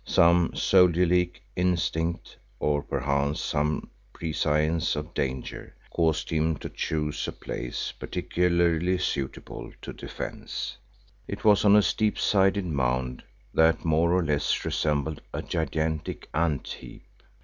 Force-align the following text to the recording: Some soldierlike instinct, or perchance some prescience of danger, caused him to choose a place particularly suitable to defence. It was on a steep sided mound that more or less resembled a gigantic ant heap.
Some 0.03 0.53
soldierlike 0.55 1.41
instinct, 1.55 2.35
or 2.59 2.81
perchance 2.81 3.39
some 3.39 3.91
prescience 4.13 4.95
of 4.95 5.13
danger, 5.13 5.75
caused 5.91 6.31
him 6.31 6.55
to 6.57 6.69
choose 6.69 7.27
a 7.27 7.31
place 7.31 7.91
particularly 7.91 8.97
suitable 8.97 9.71
to 9.83 9.93
defence. 9.93 10.75
It 11.27 11.43
was 11.45 11.63
on 11.65 11.75
a 11.75 11.83
steep 11.83 12.17
sided 12.17 12.65
mound 12.65 13.21
that 13.53 13.85
more 13.85 14.13
or 14.13 14.25
less 14.25 14.65
resembled 14.65 15.21
a 15.35 15.43
gigantic 15.43 16.27
ant 16.33 16.67
heap. 16.69 17.05